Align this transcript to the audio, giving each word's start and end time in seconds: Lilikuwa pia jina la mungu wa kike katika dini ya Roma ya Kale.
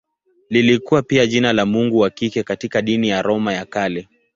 Lilikuwa 0.49 1.01
pia 1.01 1.25
jina 1.25 1.53
la 1.53 1.65
mungu 1.65 1.97
wa 1.99 2.09
kike 2.09 2.43
katika 2.43 2.81
dini 2.81 3.09
ya 3.09 3.21
Roma 3.21 3.53
ya 3.53 3.65
Kale. 3.65 4.07